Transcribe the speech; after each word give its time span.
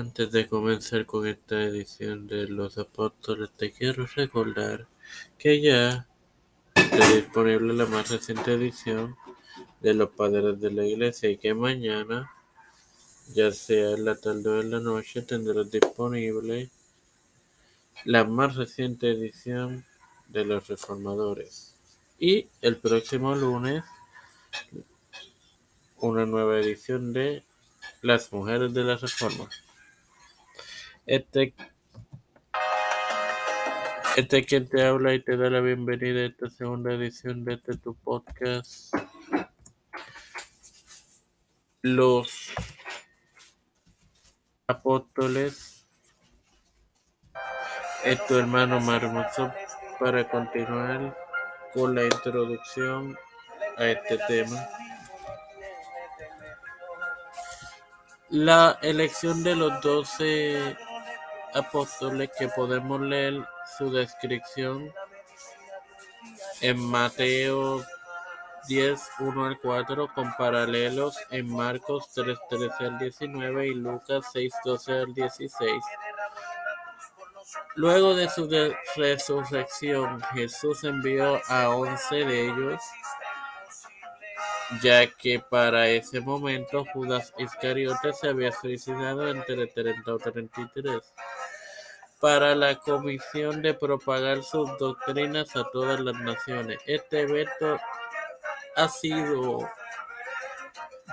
Antes 0.00 0.32
de 0.32 0.48
comenzar 0.48 1.04
con 1.04 1.26
esta 1.26 1.62
edición 1.62 2.26
de 2.26 2.48
Los 2.48 2.78
Apóstoles, 2.78 3.50
te 3.50 3.70
quiero 3.70 4.06
recordar 4.06 4.86
que 5.36 5.60
ya 5.60 6.06
está 6.74 7.06
disponible 7.12 7.74
la 7.74 7.84
más 7.84 8.08
reciente 8.08 8.54
edición 8.54 9.14
de 9.82 9.92
Los 9.92 10.08
Padres 10.08 10.58
de 10.58 10.70
la 10.70 10.86
Iglesia 10.86 11.28
y 11.28 11.36
que 11.36 11.52
mañana, 11.52 12.32
ya 13.34 13.52
sea 13.52 13.90
en 13.90 14.06
la 14.06 14.16
tarde 14.16 14.48
o 14.48 14.60
en 14.62 14.70
la 14.70 14.80
noche, 14.80 15.20
tendrás 15.20 15.70
disponible 15.70 16.70
la 18.06 18.24
más 18.24 18.56
reciente 18.56 19.10
edición 19.10 19.84
de 20.28 20.46
Los 20.46 20.66
Reformadores. 20.66 21.74
Y 22.18 22.48
el 22.62 22.78
próximo 22.78 23.34
lunes, 23.34 23.84
una 25.98 26.24
nueva 26.24 26.58
edición 26.58 27.12
de 27.12 27.44
Las 28.00 28.32
Mujeres 28.32 28.72
de 28.72 28.84
la 28.84 28.96
Reforma. 28.96 29.46
Este, 31.10 31.52
este 34.16 34.44
quien 34.44 34.68
te 34.68 34.86
habla 34.86 35.12
y 35.12 35.20
te 35.20 35.36
da 35.36 35.50
la 35.50 35.60
bienvenida 35.60 36.20
a 36.20 36.26
esta 36.26 36.48
segunda 36.48 36.92
edición 36.94 37.44
de 37.44 37.54
este 37.54 37.76
tu 37.78 37.96
podcast. 37.96 38.94
Los 41.82 42.52
apóstoles. 44.68 45.88
Es 48.04 48.24
tu 48.28 48.38
hermano 48.38 48.78
Marmoso 48.78 49.52
para 49.98 50.28
continuar 50.28 51.18
con 51.74 51.96
la 51.96 52.04
introducción 52.04 53.18
a 53.78 53.86
este 53.88 54.16
tema. 54.28 54.64
La 58.28 58.78
elección 58.80 59.42
de 59.42 59.56
los 59.56 59.80
doce 59.80 60.76
apóstoles 61.54 62.30
que 62.38 62.48
podemos 62.48 63.00
leer 63.00 63.44
su 63.78 63.90
descripción 63.90 64.92
en 66.60 66.78
Mateo 66.78 67.84
10, 68.68 69.00
1 69.20 69.46
al 69.46 69.58
4, 69.58 70.08
con 70.14 70.34
paralelos 70.36 71.16
en 71.30 71.50
Marcos 71.50 72.10
3, 72.14 72.38
13 72.48 72.84
al 72.84 72.98
19 72.98 73.66
y 73.66 73.74
Lucas 73.74 74.26
6, 74.32 74.52
12 74.64 74.92
al 74.92 75.14
16. 75.14 75.72
Luego 77.76 78.14
de 78.14 78.28
su 78.28 78.48
resurrección, 78.96 80.20
Jesús 80.34 80.84
envió 80.84 81.40
a 81.48 81.70
once 81.70 82.16
de 82.16 82.48
ellos, 82.48 82.80
ya 84.82 85.06
que 85.06 85.40
para 85.40 85.88
ese 85.88 86.20
momento 86.20 86.84
Judas 86.92 87.32
Iscariote 87.38 88.12
se 88.12 88.28
había 88.28 88.52
suicidado 88.52 89.28
entre 89.28 89.66
30 89.66 90.14
o 90.14 90.18
33 90.18 91.14
para 92.20 92.54
la 92.54 92.76
comisión 92.76 93.62
de 93.62 93.72
propagar 93.72 94.42
sus 94.42 94.76
doctrinas 94.78 95.56
a 95.56 95.64
todas 95.70 95.98
las 96.00 96.14
naciones. 96.16 96.78
Este 96.86 97.22
evento 97.22 97.80
ha 98.76 98.88
sido 98.88 99.68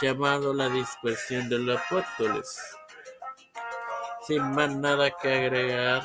llamado 0.00 0.54
la 0.54 0.70
dispersión 0.70 1.48
de 1.50 1.58
los 1.58 1.78
apóstoles. 1.78 2.58
Sin 4.26 4.42
más 4.54 4.74
nada 4.74 5.10
que 5.10 5.32
agregar, 5.32 6.02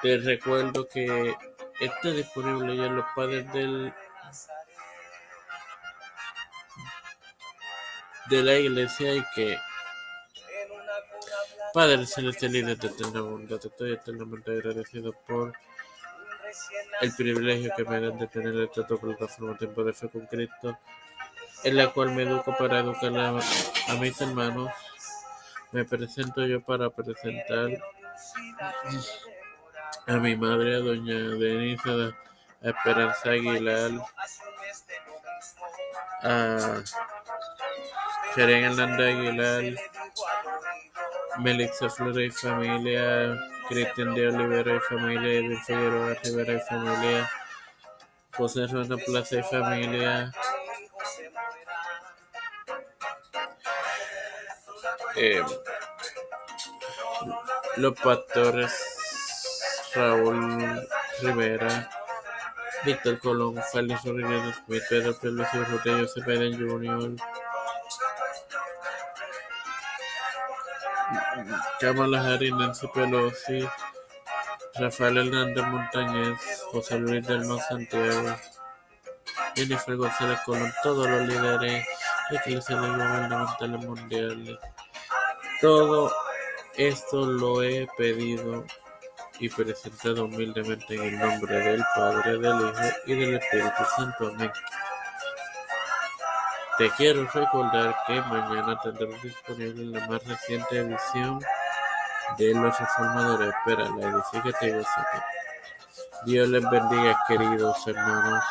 te 0.00 0.16
recuerdo 0.16 0.88
que 0.88 1.36
está 1.78 2.08
disponible 2.08 2.74
ya 2.74 2.84
los 2.84 3.04
padres 3.14 3.52
del 3.52 3.92
de 8.30 8.42
la 8.42 8.54
iglesia 8.54 9.14
y 9.14 9.24
que 9.34 9.58
Padre 11.74 12.06
Celestial 12.06 12.54
y 12.54 12.62
de 12.62 12.72
eterna 12.74 13.20
bondad, 13.20 13.58
estoy 13.60 13.94
eternamente 13.94 14.52
agradecido 14.52 15.12
por 15.26 15.52
el 17.00 17.12
privilegio 17.16 17.72
que 17.76 17.82
me 17.82 17.98
dan 17.98 18.16
de 18.16 18.28
tener 18.28 18.56
esta 18.60 18.86
tu 18.86 18.96
plataforma 18.96 19.58
Tiempo 19.58 19.82
de 19.82 19.92
Fe 19.92 20.08
con 20.08 20.24
Cristo, 20.26 20.78
en 21.64 21.76
la 21.76 21.92
cual 21.92 22.12
me 22.12 22.22
educo 22.22 22.56
para 22.56 22.78
educar 22.78 23.12
a, 23.16 23.94
mis 23.94 24.20
hermanos. 24.20 24.70
Me 25.72 25.84
presento 25.84 26.46
yo 26.46 26.60
para 26.60 26.90
presentar 26.90 27.70
a 30.06 30.12
mi 30.12 30.36
madre, 30.36 30.76
a 30.76 30.78
doña 30.78 31.14
Denise, 31.14 32.14
a 32.62 32.68
Esperanza 32.68 33.30
Aguilar, 33.30 33.90
a 36.22 36.84
Keren 38.36 38.64
Hernández 38.64 39.16
Aguilar, 39.16 39.93
Melissa 41.38 41.88
Flores 41.90 42.28
y 42.28 42.30
familia, 42.30 43.36
Cristian 43.68 44.14
de 44.14 44.28
Olivera 44.28 44.76
y 44.76 44.80
familia, 44.80 45.32
Edwin 45.32 45.62
Figueroa 45.64 46.14
Rivera 46.22 46.52
y 46.54 46.60
familia, 46.60 47.30
José 48.36 48.66
Rueda 48.66 48.96
Plaza 48.96 49.36
y 49.36 49.42
familia, 49.42 50.32
eh, 55.16 55.42
los 57.76 57.94
pastores 58.00 58.72
Raúl 59.94 60.86
Rivera, 61.22 61.90
Víctor 62.84 63.18
Colón, 63.18 63.60
Félix 63.72 64.04
Rodríguez 64.04 64.56
Pedro 64.88 65.16
Pérez 65.18 65.48
y 65.54 65.88
José 66.02 66.20
Biden 66.26 66.58
Jr., 66.58 67.16
Kamala 71.80 72.20
Harris, 72.20 72.52
Nancy 72.52 72.86
Pelosi, 72.88 73.68
Rafael 74.76 75.18
Hernández 75.18 75.64
Montañez, 75.66 76.38
José 76.72 76.98
Luis 76.98 77.26
del 77.26 77.44
Mar 77.46 77.60
Santiago, 77.60 78.36
Jennifer 79.54 79.96
González 79.96 80.38
Colón, 80.44 80.72
todos 80.82 81.08
los 81.08 81.28
líderes 81.28 81.86
eclesiales 82.30 82.90
gubernamentales 82.90 83.80
mundiales. 83.84 84.58
Todo 85.60 86.12
esto 86.76 87.26
lo 87.26 87.62
he 87.62 87.86
pedido 87.96 88.64
y 89.38 89.48
presentado 89.48 90.24
humildemente 90.24 90.94
en 90.94 91.02
el 91.02 91.18
nombre 91.18 91.56
del 91.56 91.84
Padre, 91.94 92.38
del 92.38 92.60
Hijo 92.60 92.96
y 93.06 93.14
del 93.14 93.34
Espíritu 93.34 93.84
Santo. 93.96 94.28
Amén. 94.28 94.50
Te 96.76 96.90
quiero 96.96 97.24
recordar 97.32 97.94
que 98.04 98.20
mañana 98.22 98.76
tendrás 98.82 99.22
disponible 99.22 99.84
la 99.96 100.08
más 100.08 100.26
reciente 100.26 100.78
edición 100.78 101.38
de 102.36 102.52
Los 102.52 102.76
Reformadores. 102.80 103.54
Espera, 103.54 103.88
la 103.90 104.08
edifícate 104.08 104.66
y 104.66 104.72
gózate. 104.72 105.22
Dios 106.26 106.48
les 106.48 106.68
bendiga, 106.68 107.16
queridos 107.28 107.86
hermanos. 107.86 108.44